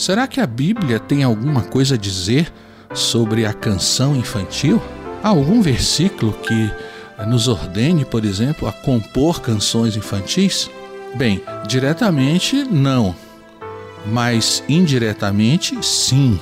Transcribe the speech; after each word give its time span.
Será 0.00 0.26
que 0.26 0.40
a 0.40 0.46
Bíblia 0.46 0.98
tem 0.98 1.22
alguma 1.22 1.60
coisa 1.60 1.94
a 1.94 1.98
dizer 1.98 2.50
sobre 2.94 3.44
a 3.44 3.52
canção 3.52 4.16
infantil? 4.16 4.80
Há 5.22 5.28
algum 5.28 5.60
versículo 5.60 6.32
que 6.32 6.70
nos 7.28 7.48
ordene, 7.48 8.06
por 8.06 8.24
exemplo, 8.24 8.66
a 8.66 8.72
compor 8.72 9.42
canções 9.42 9.98
infantis? 9.98 10.70
Bem, 11.16 11.42
diretamente 11.68 12.64
não, 12.64 13.14
mas 14.06 14.64
indiretamente 14.66 15.76
sim. 15.84 16.40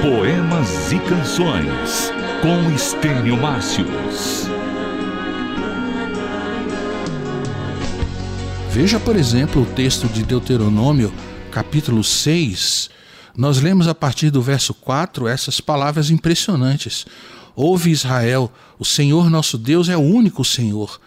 Poemas 0.00 0.90
e 0.90 0.98
Canções 1.00 2.10
com 2.40 2.74
Estênio 2.74 3.36
Márcios. 3.36 4.48
Veja, 8.70 9.00
por 9.00 9.16
exemplo, 9.16 9.62
o 9.62 9.66
texto 9.66 10.06
de 10.06 10.22
Deuteronômio, 10.22 11.12
capítulo 11.50 12.04
6. 12.04 12.90
Nós 13.36 13.60
lemos 13.60 13.88
a 13.88 13.94
partir 13.94 14.30
do 14.30 14.42
verso 14.42 14.74
4 14.74 15.26
essas 15.26 15.60
palavras 15.60 16.10
impressionantes. 16.10 17.06
Ouve 17.56 17.90
Israel, 17.90 18.52
o 18.78 18.84
Senhor 18.84 19.30
nosso 19.30 19.56
Deus 19.56 19.88
é 19.88 19.96
o 19.96 20.00
único 20.00 20.44
Senhor. 20.44 21.00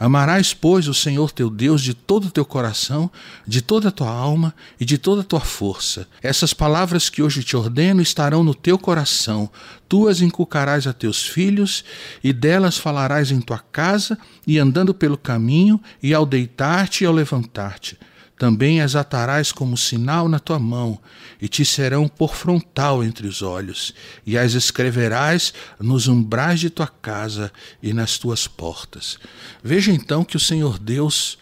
Amarás, 0.00 0.54
pois, 0.54 0.88
o 0.88 0.94
Senhor 0.94 1.30
teu 1.30 1.50
Deus 1.50 1.82
de 1.82 1.92
todo 1.92 2.28
o 2.28 2.30
teu 2.30 2.42
coração, 2.42 3.10
de 3.46 3.60
toda 3.60 3.90
a 3.90 3.92
tua 3.92 4.08
alma 4.08 4.54
e 4.80 4.84
de 4.86 4.96
toda 4.96 5.20
a 5.20 5.24
tua 5.24 5.40
força. 5.40 6.08
Essas 6.22 6.54
palavras 6.54 7.10
que 7.10 7.22
hoje 7.22 7.44
te 7.44 7.54
ordeno 7.54 8.00
estarão 8.00 8.42
no 8.42 8.54
teu 8.54 8.78
coração. 8.78 9.50
Tu 9.86 10.08
as 10.08 10.22
inculcarás 10.22 10.86
a 10.86 10.94
teus 10.94 11.26
filhos, 11.26 11.84
e 12.24 12.32
delas 12.32 12.78
falarás 12.78 13.30
em 13.30 13.42
tua 13.42 13.58
casa, 13.58 14.16
e 14.46 14.58
andando 14.58 14.94
pelo 14.94 15.18
caminho, 15.18 15.78
e 16.02 16.14
ao 16.14 16.24
deitar-te 16.24 17.04
e 17.04 17.06
ao 17.06 17.12
levantar-te 17.12 17.98
também 18.40 18.80
as 18.80 18.96
atarás 18.96 19.52
como 19.52 19.76
sinal 19.76 20.26
na 20.26 20.38
tua 20.38 20.58
mão, 20.58 20.98
e 21.42 21.46
te 21.46 21.62
serão 21.62 22.08
por 22.08 22.34
frontal 22.34 23.04
entre 23.04 23.28
os 23.28 23.42
olhos, 23.42 23.92
e 24.24 24.38
as 24.38 24.54
escreverás 24.54 25.52
nos 25.78 26.08
umbrais 26.08 26.58
de 26.58 26.70
tua 26.70 26.86
casa 26.86 27.52
e 27.82 27.92
nas 27.92 28.16
tuas 28.16 28.48
portas. 28.48 29.18
Veja 29.62 29.92
então 29.92 30.24
que 30.24 30.38
o 30.38 30.40
Senhor 30.40 30.78
Deus 30.78 31.36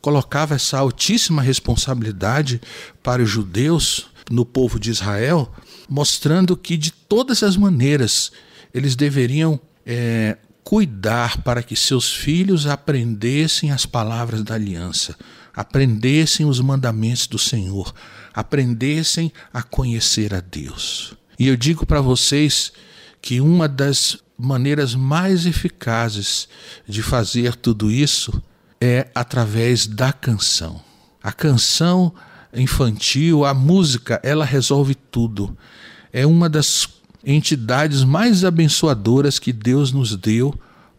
colocava 0.00 0.56
essa 0.56 0.80
altíssima 0.80 1.40
responsabilidade 1.40 2.60
para 3.04 3.22
os 3.22 3.30
judeus 3.30 4.08
no 4.28 4.44
povo 4.44 4.80
de 4.80 4.90
Israel, 4.90 5.48
mostrando 5.88 6.56
que 6.56 6.76
de 6.76 6.90
todas 6.90 7.44
as 7.44 7.56
maneiras 7.56 8.32
eles 8.74 8.96
deveriam 8.96 9.60
é, 9.86 10.36
cuidar 10.64 11.40
para 11.42 11.62
que 11.62 11.76
seus 11.76 12.12
filhos 12.12 12.66
aprendessem 12.66 13.70
as 13.70 13.86
palavras 13.86 14.42
da 14.42 14.56
aliança 14.56 15.16
aprendessem 15.54 16.46
os 16.46 16.60
mandamentos 16.60 17.26
do 17.26 17.38
Senhor, 17.38 17.94
aprendessem 18.32 19.32
a 19.52 19.62
conhecer 19.62 20.34
a 20.34 20.40
Deus. 20.40 21.14
E 21.38 21.48
eu 21.48 21.56
digo 21.56 21.84
para 21.84 22.00
vocês 22.00 22.72
que 23.20 23.40
uma 23.40 23.68
das 23.68 24.18
maneiras 24.38 24.94
mais 24.94 25.46
eficazes 25.46 26.48
de 26.86 27.02
fazer 27.02 27.54
tudo 27.54 27.90
isso 27.90 28.42
é 28.80 29.08
através 29.14 29.86
da 29.86 30.12
canção. 30.12 30.80
A 31.22 31.30
canção 31.30 32.12
infantil, 32.52 33.44
a 33.44 33.54
música, 33.54 34.20
ela 34.24 34.44
resolve 34.44 34.94
tudo. 34.94 35.56
É 36.12 36.26
uma 36.26 36.48
das 36.48 36.88
entidades 37.24 38.02
mais 38.02 38.44
abençoadoras 38.44 39.38
que 39.38 39.52
Deus 39.52 39.92
nos 39.92 40.16
deu 40.16 40.52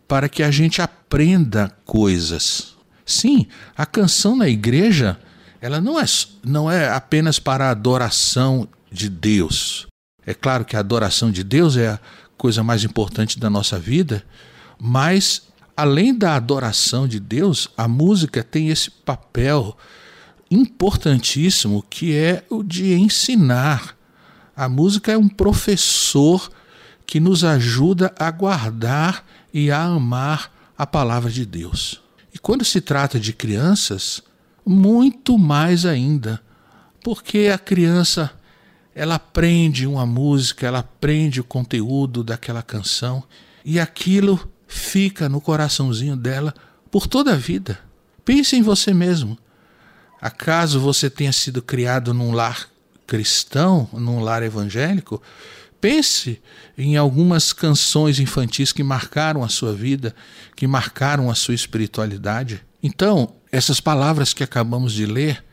para 0.08 0.30
que 0.30 0.42
a 0.42 0.50
gente 0.50 0.82
aprenda 0.82 1.70
coisas. 1.86 2.73
Sim, 3.06 3.48
a 3.76 3.86
canção 3.86 4.36
na 4.36 4.48
igreja, 4.48 5.20
ela 5.62 5.82
não 5.82 6.00
é, 6.00 6.06
não 6.44 6.72
é 6.72 6.90
apenas 6.90 7.40
para 7.40 7.68
a 7.68 7.72
adoração 7.72 8.68
de 8.92 9.10
Deus. 9.10 9.88
É 10.26 10.34
claro 10.34 10.64
que 10.64 10.76
a 10.76 10.80
adoração 10.80 11.32
de 11.32 11.44
Deus 11.44 11.76
é 11.76 11.90
a 11.90 12.00
coisa 12.38 12.64
mais 12.64 12.84
importante 12.84 13.40
da 13.40 13.50
nossa 13.50 13.78
vida, 13.78 14.24
mas 14.80 15.44
além 15.76 16.18
da 16.18 16.36
adoração 16.36 17.08
de 17.08 17.20
Deus, 17.20 17.68
a 17.76 17.88
música 17.88 18.44
tem 18.44 18.70
esse 18.70 18.90
papel 18.90 19.76
importantíssimo 20.50 21.84
que 21.90 22.16
é 22.16 22.44
o 22.50 22.64
de 22.64 22.94
ensinar. 22.94 23.98
A 24.56 24.70
música 24.70 25.12
é 25.12 25.18
um 25.18 25.28
professor 25.28 26.50
que 27.08 27.20
nos 27.20 27.44
ajuda 27.44 28.14
a 28.20 28.30
guardar 28.30 29.26
e 29.54 29.72
a 29.72 29.82
amar 29.82 30.52
a 30.78 30.86
palavra 30.86 31.32
de 31.32 31.46
Deus. 31.46 32.03
Quando 32.44 32.66
se 32.66 32.82
trata 32.82 33.18
de 33.18 33.32
crianças, 33.32 34.22
muito 34.66 35.38
mais 35.38 35.86
ainda, 35.86 36.42
porque 37.02 37.50
a 37.54 37.58
criança 37.58 38.32
ela 38.94 39.16
aprende 39.16 39.88
uma 39.88 40.06
música, 40.06 40.68
ela 40.68 40.80
aprende 40.80 41.40
o 41.40 41.44
conteúdo 41.46 42.22
daquela 42.22 42.62
canção 42.62 43.24
e 43.64 43.80
aquilo 43.80 44.46
fica 44.68 45.30
no 45.30 45.40
coraçãozinho 45.40 46.18
dela 46.18 46.54
por 46.92 47.08
toda 47.08 47.32
a 47.32 47.38
vida. 47.38 47.80
Pense 48.26 48.58
em 48.58 48.62
você 48.62 48.94
mesmo. 48.94 49.38
Acaso 50.20 50.82
você 50.82 51.10
tenha 51.10 51.32
sido 51.32 51.62
criado 51.62 52.14
num 52.14 52.34
lar 52.34 52.68
cristão, 53.08 53.88
num 53.94 54.20
lar 54.20 54.44
evangélico? 54.44 55.22
Pense 55.84 56.42
em 56.78 56.96
algumas 56.96 57.52
canções 57.52 58.18
infantis 58.18 58.72
que 58.72 58.82
marcaram 58.82 59.44
a 59.44 59.50
sua 59.50 59.74
vida, 59.74 60.16
que 60.56 60.66
marcaram 60.66 61.30
a 61.30 61.36
sua 61.36 61.54
espiritualidade. 61.54 62.64
Então, 62.82 63.36
essas 63.52 63.82
palavras 63.82 64.34
que 64.34 64.46
acabamos 64.46 64.94
de 64.94 65.06
ler 65.06 65.44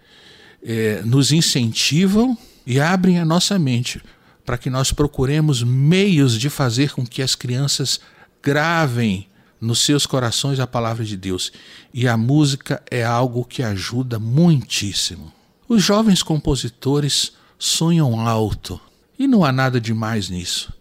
é, 0.62 1.02
nos 1.02 1.32
incentivam 1.32 2.38
e 2.64 2.78
abrem 2.78 3.18
a 3.18 3.24
nossa 3.24 3.58
mente 3.58 4.00
para 4.46 4.56
que 4.56 4.70
nós 4.70 4.92
procuremos 4.92 5.64
meios 5.64 6.38
de 6.38 6.48
fazer 6.48 6.92
com 6.92 7.04
que 7.04 7.22
as 7.22 7.34
crianças 7.34 7.98
gravem 8.40 9.26
nos 9.60 9.80
seus 9.80 10.06
corações 10.06 10.60
a 10.60 10.66
palavra 10.66 11.04
de 11.04 11.16
Deus. 11.16 11.50
E 11.92 12.06
a 12.06 12.16
música 12.16 12.80
é 12.88 13.02
algo 13.02 13.44
que 13.44 13.64
ajuda 13.64 14.20
muitíssimo. 14.20 15.32
Os 15.68 15.82
jovens 15.82 16.22
compositores 16.22 17.32
sonham 17.58 18.20
alto 18.20 18.80
e 19.20 19.28
não 19.28 19.44
há 19.44 19.52
nada 19.52 19.78
de 19.78 19.92
mais 19.92 20.30
nisso. 20.30 20.72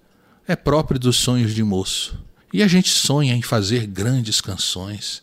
É 0.48 0.56
próprio 0.56 0.98
dos 0.98 1.18
sonhos 1.18 1.54
de 1.54 1.62
moço. 1.62 2.18
E 2.54 2.64
a 2.64 2.68
gente 2.70 2.90
sonha 2.90 3.36
em 3.36 3.42
fazer 3.42 3.86
grandes 3.86 4.40
canções, 4.40 5.22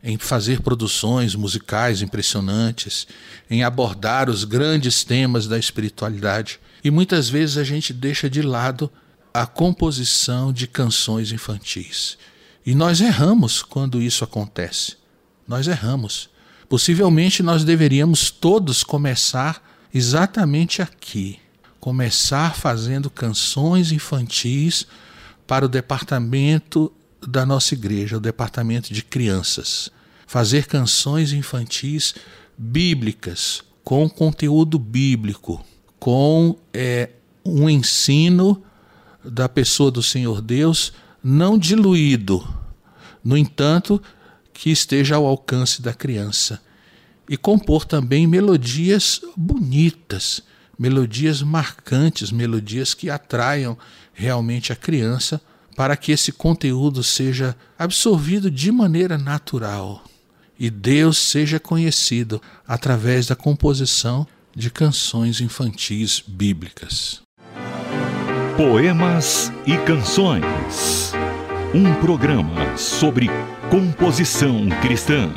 em 0.00 0.16
fazer 0.16 0.60
produções 0.60 1.34
musicais 1.34 2.02
impressionantes, 2.02 3.08
em 3.50 3.64
abordar 3.64 4.30
os 4.30 4.44
grandes 4.44 5.02
temas 5.02 5.48
da 5.48 5.58
espiritualidade. 5.58 6.60
E 6.84 6.90
muitas 6.90 7.28
vezes 7.28 7.58
a 7.58 7.64
gente 7.64 7.92
deixa 7.92 8.30
de 8.30 8.40
lado 8.40 8.88
a 9.34 9.44
composição 9.44 10.52
de 10.52 10.68
canções 10.68 11.32
infantis. 11.32 12.16
E 12.64 12.76
nós 12.76 13.00
erramos 13.00 13.60
quando 13.60 14.00
isso 14.00 14.22
acontece. 14.22 14.96
Nós 15.48 15.66
erramos. 15.66 16.30
Possivelmente 16.68 17.42
nós 17.42 17.64
deveríamos 17.64 18.30
todos 18.30 18.84
começar 18.84 19.60
exatamente 19.92 20.80
aqui, 20.80 21.40
começar 21.82 22.54
fazendo 22.54 23.10
canções 23.10 23.90
infantis 23.90 24.86
para 25.48 25.64
o 25.64 25.68
departamento 25.68 26.92
da 27.26 27.44
nossa 27.44 27.74
igreja, 27.74 28.18
o 28.18 28.20
departamento 28.20 28.94
de 28.94 29.02
crianças. 29.02 29.90
Fazer 30.24 30.68
canções 30.68 31.32
infantis 31.32 32.14
bíblicas, 32.56 33.64
com 33.82 34.08
conteúdo 34.08 34.78
bíblico, 34.78 35.60
com 35.98 36.56
é, 36.72 37.10
um 37.44 37.68
ensino 37.68 38.62
da 39.24 39.48
pessoa 39.48 39.90
do 39.90 40.04
Senhor 40.04 40.40
Deus, 40.40 40.92
não 41.20 41.58
diluído, 41.58 42.48
no 43.24 43.36
entanto, 43.36 44.00
que 44.54 44.70
esteja 44.70 45.16
ao 45.16 45.26
alcance 45.26 45.82
da 45.82 45.92
criança. 45.92 46.62
E 47.28 47.36
compor 47.36 47.84
também 47.84 48.24
melodias 48.24 49.20
bonitas, 49.36 50.44
melodias 50.78 51.42
marcantes, 51.42 52.30
melodias 52.30 52.94
que 52.94 53.10
atraiam 53.10 53.76
realmente 54.12 54.72
a 54.72 54.76
criança 54.76 55.40
para 55.76 55.96
que 55.96 56.12
esse 56.12 56.32
conteúdo 56.32 57.02
seja 57.02 57.56
absorvido 57.78 58.50
de 58.50 58.70
maneira 58.70 59.16
natural 59.16 60.04
e 60.58 60.70
Deus 60.70 61.18
seja 61.18 61.58
conhecido 61.58 62.40
através 62.66 63.26
da 63.26 63.34
composição 63.34 64.26
de 64.54 64.70
canções 64.70 65.40
infantis 65.40 66.22
bíblicas. 66.24 67.20
Poemas 68.56 69.50
e 69.66 69.76
Canções. 69.78 71.12
Um 71.74 71.94
programa 71.94 72.76
sobre 72.76 73.28
composição 73.70 74.68
cristã. 74.80 75.32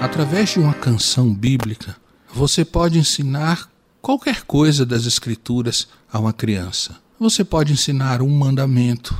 Através 0.00 0.50
de 0.50 0.58
uma 0.58 0.74
canção 0.74 1.32
bíblica, 1.32 1.96
você 2.36 2.66
pode 2.66 2.98
ensinar 2.98 3.66
qualquer 4.02 4.42
coisa 4.42 4.84
das 4.84 5.06
Escrituras 5.06 5.88
a 6.12 6.18
uma 6.18 6.34
criança. 6.34 6.96
Você 7.18 7.42
pode 7.42 7.72
ensinar 7.72 8.20
um 8.20 8.28
mandamento, 8.28 9.16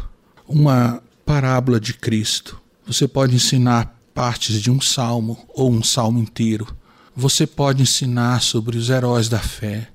uma 0.46 1.02
parábola 1.24 1.80
de 1.80 1.94
Cristo. 1.94 2.60
Você 2.86 3.08
pode 3.08 3.34
ensinar 3.34 3.98
partes 4.12 4.60
de 4.60 4.70
um 4.70 4.82
salmo 4.82 5.42
ou 5.54 5.72
um 5.72 5.82
salmo 5.82 6.18
inteiro. 6.18 6.76
Você 7.16 7.46
pode 7.46 7.82
ensinar 7.82 8.42
sobre 8.42 8.76
os 8.76 8.90
heróis 8.90 9.30
da 9.30 9.38
fé. 9.38 9.88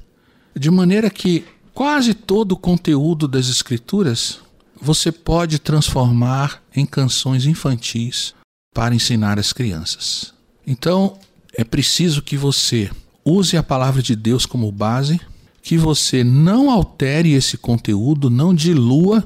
De 0.56 0.72
maneira 0.72 1.08
que 1.08 1.46
quase 1.76 2.16
todo 2.16 2.54
o 2.54 2.58
conteúdo 2.58 3.28
das 3.28 3.48
Escrituras 3.50 4.40
você 4.82 5.12
pode 5.12 5.60
transformar 5.60 6.60
em 6.76 6.88
canções 6.88 7.46
infantis 7.46 8.34
para 8.74 8.96
ensinar 8.96 9.38
as 9.38 9.54
crianças. 9.54 10.34
Então, 10.66 11.20
é 11.54 11.64
preciso 11.64 12.24
que 12.24 12.36
você 12.36 12.90
use 13.26 13.56
a 13.56 13.64
palavra 13.64 14.02
de 14.02 14.16
Deus 14.16 14.46
como 14.46 14.72
base 14.72 15.20
que 15.62 15.78
você 15.78 16.24
não 16.24 16.72
altere 16.72 17.34
esse 17.34 17.58
conteúdo, 17.58 18.30
não 18.30 18.54
dilua 18.54 19.24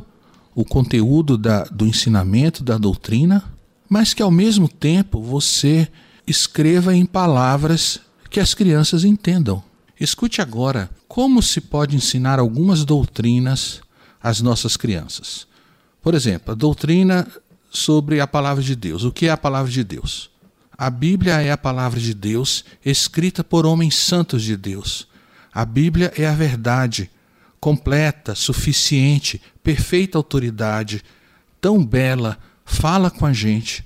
o 0.53 0.65
conteúdo 0.65 1.37
da, 1.37 1.63
do 1.65 1.85
ensinamento, 1.85 2.63
da 2.63 2.77
doutrina, 2.77 3.43
mas 3.89 4.13
que 4.13 4.21
ao 4.21 4.31
mesmo 4.31 4.67
tempo 4.67 5.21
você 5.21 5.87
escreva 6.27 6.95
em 6.95 7.05
palavras 7.05 7.99
que 8.29 8.39
as 8.39 8.53
crianças 8.53 9.03
entendam. 9.03 9.63
Escute 9.99 10.41
agora 10.41 10.89
como 11.07 11.41
se 11.41 11.61
pode 11.61 11.95
ensinar 11.95 12.39
algumas 12.39 12.83
doutrinas 12.83 13.81
às 14.21 14.41
nossas 14.41 14.75
crianças. 14.75 15.47
Por 16.01 16.13
exemplo, 16.13 16.51
a 16.51 16.55
doutrina 16.55 17.27
sobre 17.69 18.19
a 18.19 18.27
palavra 18.27 18.63
de 18.63 18.75
Deus. 18.75 19.03
O 19.03 19.11
que 19.11 19.27
é 19.27 19.29
a 19.29 19.37
palavra 19.37 19.71
de 19.71 19.83
Deus? 19.83 20.29
A 20.77 20.89
Bíblia 20.89 21.41
é 21.41 21.51
a 21.51 21.57
palavra 21.57 21.99
de 21.99 22.13
Deus 22.13 22.65
escrita 22.85 23.43
por 23.43 23.65
homens 23.65 23.95
santos 23.95 24.43
de 24.43 24.57
Deus 24.57 25.07
a 25.55 25.63
Bíblia 25.63 26.11
é 26.17 26.27
a 26.27 26.33
verdade, 26.33 27.09
completa, 27.61 28.35
suficiente, 28.35 29.41
perfeita 29.63 30.17
autoridade, 30.17 31.01
tão 31.61 31.83
bela, 31.83 32.37
fala 32.65 33.09
com 33.09 33.25
a 33.25 33.31
gente, 33.31 33.85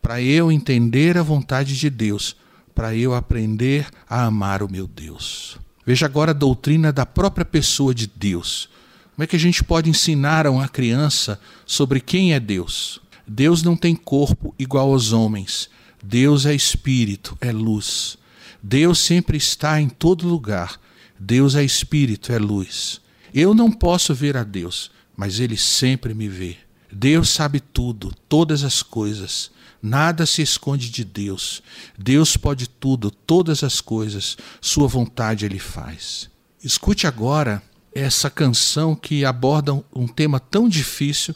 para 0.00 0.22
eu 0.22 0.50
entender 0.50 1.18
a 1.18 1.22
vontade 1.22 1.76
de 1.76 1.90
Deus, 1.90 2.34
para 2.74 2.96
eu 2.96 3.12
aprender 3.12 3.86
a 4.08 4.24
amar 4.24 4.62
o 4.62 4.72
meu 4.72 4.86
Deus. 4.86 5.58
Veja 5.84 6.06
agora 6.06 6.30
a 6.30 6.34
doutrina 6.34 6.90
da 6.90 7.04
própria 7.04 7.44
pessoa 7.44 7.94
de 7.94 8.06
Deus. 8.06 8.70
Como 9.14 9.24
é 9.24 9.26
que 9.26 9.36
a 9.36 9.38
gente 9.38 9.62
pode 9.62 9.90
ensinar 9.90 10.46
a 10.46 10.50
uma 10.50 10.66
criança 10.66 11.38
sobre 11.66 12.00
quem 12.00 12.32
é 12.32 12.40
Deus? 12.40 13.02
Deus 13.28 13.62
não 13.62 13.76
tem 13.76 13.94
corpo 13.94 14.54
igual 14.58 14.92
aos 14.92 15.12
homens. 15.12 15.68
Deus 16.02 16.46
é 16.46 16.54
espírito, 16.54 17.36
é 17.40 17.52
luz. 17.52 18.18
Deus 18.62 18.98
sempre 18.98 19.36
está 19.36 19.80
em 19.80 19.88
todo 19.88 20.28
lugar. 20.28 20.80
Deus 21.18 21.54
é 21.54 21.62
espírito, 21.62 22.32
é 22.32 22.38
luz. 22.38 23.00
Eu 23.32 23.54
não 23.54 23.70
posso 23.70 24.14
ver 24.14 24.36
a 24.36 24.42
Deus, 24.42 24.90
mas 25.16 25.40
ele 25.40 25.56
sempre 25.56 26.12
me 26.12 26.28
vê. 26.28 26.56
Deus 26.90 27.30
sabe 27.30 27.60
tudo, 27.60 28.12
todas 28.28 28.64
as 28.64 28.82
coisas. 28.82 29.50
Nada 29.80 30.26
se 30.26 30.42
esconde 30.42 30.90
de 30.90 31.04
Deus. 31.04 31.62
Deus 31.98 32.36
pode 32.36 32.68
tudo, 32.68 33.10
todas 33.10 33.64
as 33.64 33.80
coisas. 33.80 34.36
Sua 34.60 34.86
vontade 34.86 35.44
ele 35.44 35.58
faz. 35.58 36.30
Escute 36.62 37.06
agora 37.06 37.62
essa 37.94 38.30
canção 38.30 38.94
que 38.94 39.24
aborda 39.24 39.82
um 39.94 40.06
tema 40.06 40.38
tão 40.38 40.68
difícil 40.68 41.34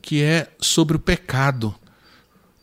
que 0.00 0.22
é 0.22 0.50
sobre 0.60 0.96
o 0.96 1.00
pecado. 1.00 1.74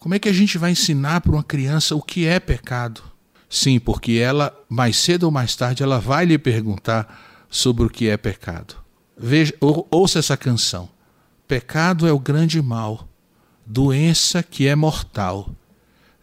Como 0.06 0.14
é 0.14 0.20
que 0.20 0.30
a 0.30 0.34
gente 0.34 0.60
vai 0.60 0.70
ensinar 0.70 1.20
para 1.22 1.32
uma 1.32 1.44
criança 1.44 1.96
o 1.96 2.02
que 2.02 2.28
é 2.28 2.40
pecado? 2.40 3.02
Sim, 3.50 3.80
porque 3.80 4.12
ela, 4.12 4.56
mais 4.70 4.98
cedo 4.98 5.24
ou 5.24 5.32
mais 5.32 5.56
tarde, 5.56 5.82
ela 5.82 6.00
vai 6.00 6.26
lhe 6.26 6.38
perguntar 6.38 7.48
sobre 7.50 7.88
o 7.88 7.90
que 7.90 8.08
é 8.08 8.16
pecado. 8.16 8.76
Veja, 9.18 9.56
ou, 9.60 9.88
ouça 9.90 10.20
essa 10.20 10.38
canção. 10.38 10.88
Pecado 11.48 12.08
é 12.08 12.12
o 12.12 12.20
grande 12.20 12.62
mal, 12.62 13.10
doença 13.66 14.44
que 14.44 14.68
é 14.68 14.76
mortal. 14.76 15.50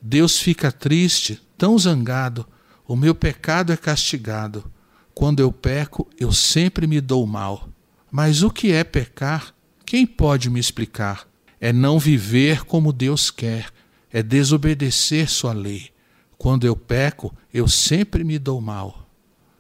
Deus 0.00 0.38
fica 0.38 0.70
triste, 0.70 1.42
tão 1.58 1.76
zangado, 1.76 2.46
o 2.86 2.94
meu 2.94 3.16
pecado 3.16 3.72
é 3.72 3.76
castigado. 3.76 4.70
Quando 5.12 5.40
eu 5.40 5.50
peco, 5.50 6.08
eu 6.20 6.30
sempre 6.30 6.86
me 6.86 7.00
dou 7.00 7.26
mal. 7.26 7.68
Mas 8.12 8.44
o 8.44 8.50
que 8.50 8.70
é 8.70 8.84
pecar? 8.84 9.52
Quem 9.84 10.06
pode 10.06 10.48
me 10.48 10.60
explicar? 10.60 11.31
É 11.62 11.72
não 11.72 11.96
viver 11.96 12.64
como 12.64 12.92
Deus 12.92 13.30
quer, 13.30 13.70
é 14.12 14.20
desobedecer 14.20 15.30
sua 15.30 15.52
lei. 15.52 15.90
Quando 16.36 16.66
eu 16.66 16.74
peco, 16.74 17.32
eu 17.54 17.68
sempre 17.68 18.24
me 18.24 18.36
dou 18.36 18.60
mal. 18.60 19.08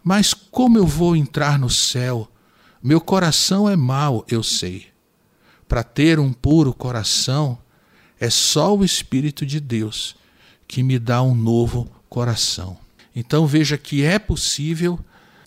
Mas 0.02 0.34
como 0.34 0.76
eu 0.76 0.84
vou 0.84 1.14
entrar 1.14 1.60
no 1.60 1.70
céu? 1.70 2.28
Meu 2.82 3.00
coração 3.00 3.70
é 3.70 3.76
mau, 3.76 4.26
eu 4.28 4.42
sei. 4.42 4.88
Para 5.68 5.84
ter 5.84 6.18
um 6.18 6.32
puro 6.32 6.74
coração, 6.74 7.56
é 8.18 8.28
só 8.28 8.76
o 8.76 8.84
Espírito 8.84 9.46
de 9.46 9.60
Deus 9.60 10.16
que 10.66 10.82
me 10.82 10.98
dá 10.98 11.22
um 11.22 11.36
novo 11.36 11.88
coração. 12.08 12.76
Então 13.14 13.46
veja 13.46 13.78
que 13.78 14.02
é 14.02 14.18
possível 14.18 14.98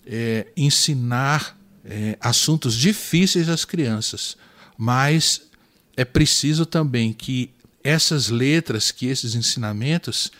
é, 0.06 0.46
ensinar 0.56 1.54
é, 1.84 2.16
assuntos 2.18 2.74
difíceis 2.74 3.50
às 3.50 3.66
crianças, 3.66 4.38
mas 4.78 5.45
é 5.96 6.04
preciso 6.04 6.66
também 6.66 7.12
que 7.12 7.50
essas 7.82 8.28
letras, 8.28 8.90
que 8.90 9.06
esses 9.06 9.34
ensinamentos 9.34 10.30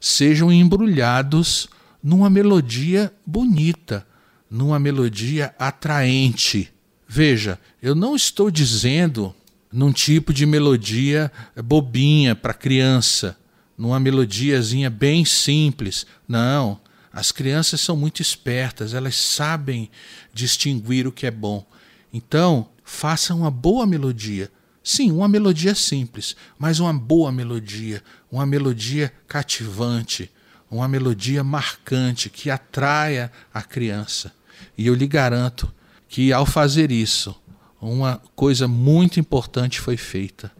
sejam 0.00 0.52
embrulhados 0.52 1.68
numa 2.02 2.30
melodia 2.30 3.12
bonita, 3.26 4.06
numa 4.50 4.78
melodia 4.78 5.54
atraente. 5.58 6.72
Veja, 7.08 7.58
eu 7.82 7.94
não 7.94 8.14
estou 8.14 8.50
dizendo 8.50 9.34
num 9.72 9.92
tipo 9.92 10.32
de 10.32 10.46
melodia 10.46 11.30
bobinha 11.64 12.34
para 12.34 12.54
criança, 12.54 13.36
numa 13.76 13.98
melodiazinha 13.98 14.90
bem 14.90 15.24
simples. 15.24 16.06
Não, 16.28 16.80
as 17.12 17.32
crianças 17.32 17.80
são 17.80 17.96
muito 17.96 18.22
espertas, 18.22 18.94
elas 18.94 19.16
sabem 19.16 19.90
distinguir 20.32 21.06
o 21.06 21.12
que 21.12 21.26
é 21.26 21.30
bom. 21.30 21.66
Então, 22.12 22.68
faça 22.84 23.34
uma 23.34 23.50
boa 23.50 23.86
melodia 23.86 24.50
Sim, 24.82 25.12
uma 25.12 25.28
melodia 25.28 25.74
simples, 25.74 26.34
mas 26.58 26.80
uma 26.80 26.92
boa 26.92 27.30
melodia, 27.30 28.02
uma 28.30 28.46
melodia 28.46 29.12
cativante, 29.28 30.30
uma 30.70 30.88
melodia 30.88 31.44
marcante 31.44 32.30
que 32.30 32.50
atraia 32.50 33.30
a 33.52 33.62
criança. 33.62 34.32
E 34.76 34.86
eu 34.86 34.94
lhe 34.94 35.06
garanto 35.06 35.72
que 36.08 36.32
ao 36.32 36.46
fazer 36.46 36.90
isso, 36.90 37.34
uma 37.80 38.20
coisa 38.34 38.66
muito 38.66 39.20
importante 39.20 39.80
foi 39.80 39.96
feita. 39.96 40.50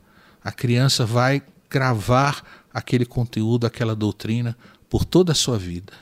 A 0.45 0.53
criança 0.53 1.07
vai 1.07 1.43
gravar 1.69 2.43
aquele 2.73 3.07
conteúdo, 3.07 3.67
aquela 3.67 3.97
doutrina 3.97 4.57
por 4.89 5.05
toda 5.05 5.33
a 5.33 5.35
sua 5.35 5.59
vida. 5.59 5.93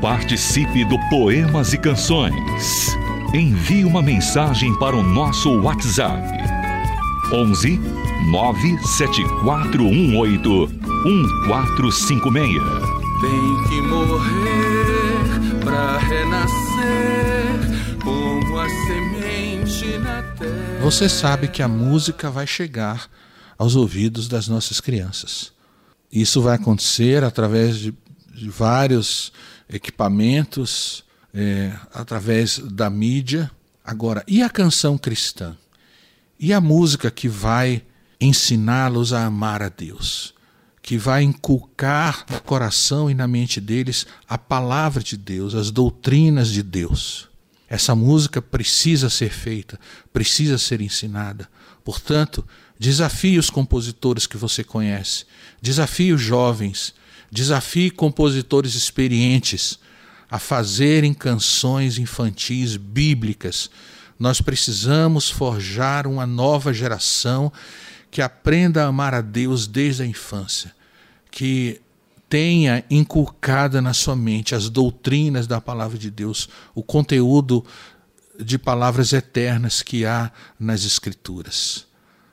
Participe 0.00 0.84
do 0.84 0.96
Poemas 1.10 1.72
e 1.72 1.78
Canções. 1.78 2.88
Envie 3.34 3.84
uma 3.84 4.00
mensagem 4.00 4.76
para 4.78 4.96
o 4.96 5.02
nosso 5.02 5.50
WhatsApp 5.60 6.57
11 7.32 7.80
97418 8.30 10.68
1456. 11.04 12.52
Tem 13.20 13.68
que 13.68 13.80
morrer 13.82 15.60
pra 15.64 15.98
renascer 15.98 17.58
como 18.02 18.58
a 18.58 18.66
semente 18.68 19.98
na 19.98 20.22
terra. 20.34 20.80
Você 20.82 21.08
sabe 21.08 21.46
que 21.48 21.62
a 21.62 21.68
música 21.68 22.30
vai 22.30 22.46
chegar 22.46 23.08
aos 23.58 23.76
ouvidos 23.76 24.28
das 24.28 24.48
nossas 24.48 24.80
crianças. 24.80 25.52
Isso 26.10 26.40
vai 26.40 26.54
acontecer 26.54 27.22
através 27.24 27.76
de, 27.76 27.92
de 28.34 28.48
vários 28.48 29.30
equipamentos, 29.68 31.04
é, 31.34 31.72
através 31.92 32.58
da 32.58 32.88
mídia. 32.88 33.50
Agora, 33.84 34.24
e 34.26 34.42
a 34.42 34.48
canção 34.48 34.96
cristã? 34.96 35.54
E 36.38 36.52
a 36.52 36.60
música 36.60 37.10
que 37.10 37.28
vai 37.28 37.82
ensiná-los 38.20 39.12
a 39.12 39.24
amar 39.24 39.62
a 39.62 39.68
Deus, 39.68 40.34
que 40.80 40.96
vai 40.96 41.22
inculcar 41.22 42.24
no 42.30 42.40
coração 42.40 43.10
e 43.10 43.14
na 43.14 43.26
mente 43.26 43.60
deles 43.60 44.06
a 44.28 44.38
palavra 44.38 45.02
de 45.02 45.16
Deus, 45.16 45.54
as 45.54 45.70
doutrinas 45.70 46.48
de 46.48 46.62
Deus. 46.62 47.28
Essa 47.68 47.94
música 47.94 48.40
precisa 48.40 49.10
ser 49.10 49.30
feita, 49.30 49.78
precisa 50.12 50.56
ser 50.56 50.80
ensinada. 50.80 51.48
Portanto, 51.84 52.44
desafie 52.78 53.38
os 53.38 53.50
compositores 53.50 54.26
que 54.26 54.36
você 54.36 54.64
conhece, 54.64 55.26
desafie 55.60 56.12
os 56.12 56.20
jovens, 56.20 56.94
desafie 57.30 57.90
compositores 57.90 58.74
experientes 58.74 59.78
a 60.30 60.38
fazerem 60.38 61.12
canções 61.12 61.98
infantis 61.98 62.76
bíblicas. 62.76 63.70
Nós 64.18 64.40
precisamos 64.40 65.30
forjar 65.30 66.06
uma 66.06 66.26
nova 66.26 66.72
geração 66.72 67.52
que 68.10 68.20
aprenda 68.20 68.84
a 68.84 68.88
amar 68.88 69.14
a 69.14 69.20
Deus 69.20 69.66
desde 69.66 70.02
a 70.02 70.06
infância, 70.06 70.74
que 71.30 71.80
tenha 72.28 72.84
inculcada 72.90 73.80
na 73.80 73.94
sua 73.94 74.16
mente 74.16 74.54
as 74.54 74.68
doutrinas 74.68 75.46
da 75.46 75.60
palavra 75.60 75.96
de 75.96 76.10
Deus, 76.10 76.48
o 76.74 76.82
conteúdo 76.82 77.64
de 78.38 78.58
palavras 78.58 79.12
eternas 79.12 79.82
que 79.82 80.04
há 80.04 80.30
nas 80.58 80.84
Escrituras. 80.84 81.86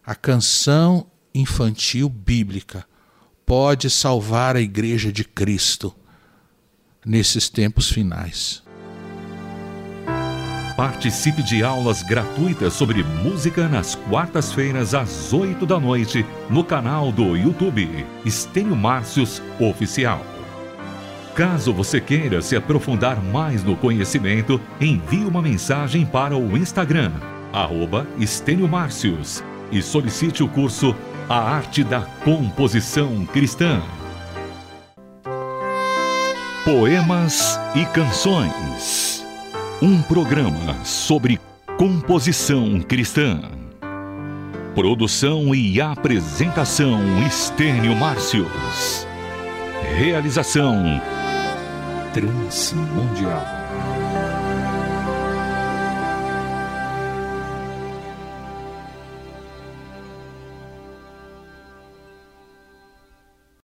A 0.06 0.16
canção 0.16 1.08
infantil 1.34 2.10
bíblica 2.10 2.86
pode 3.46 3.90
salvar 3.90 4.56
a 4.56 4.62
Igreja 4.62 5.12
de 5.12 5.24
Cristo 5.24 5.96
nesses 7.06 7.50
tempos 7.50 7.90
finais. 7.90 8.65
Participe 10.76 11.42
de 11.42 11.64
aulas 11.64 12.04
gratuitas 12.04 12.74
sobre 12.74 13.02
música 13.02 13.70
nas 13.70 13.96
quartas-feiras 13.96 14.94
às 14.94 15.32
8 15.32 15.66
da 15.66 15.80
noite 15.80 16.26
no 16.50 16.66
canal 16.66 17.14
do 17.14 17.38
YouTube 17.38 18.06
Estênio 18.26 18.76
Márcios 18.76 19.42
Oficial. 19.58 20.20
Caso 21.34 21.74
você 21.74 22.02
queira 22.02 22.42
se 22.42 22.58
aprofundar 22.58 23.24
mais 23.24 23.64
no 23.64 23.78
conhecimento, 23.78 24.60
envie 24.80 25.24
uma 25.24 25.42
mensagem 25.42 26.06
para 26.06 26.36
o 26.36 26.58
Instagram, 26.58 27.12
Estênio 28.20 28.68
Márcios, 28.68 29.42
e 29.72 29.82
solicite 29.82 30.44
o 30.44 30.48
curso 30.48 30.94
A 31.30 31.38
Arte 31.38 31.86
da 31.86 32.02
Composição 32.02 33.26
Cristã. 33.28 33.82
Poemas 36.66 37.60
e 37.76 37.86
Canções 37.86 39.15
um 39.82 40.02
programa 40.02 40.84
sobre 40.86 41.40
composição 41.78 42.80
cristã. 42.82 43.42
Produção 44.74 45.54
e 45.54 45.82
apresentação 45.82 47.02
Estênio 47.26 47.96
Márcios. 47.96 49.08
Realização 49.98 51.02
Transmundial. 52.14 53.55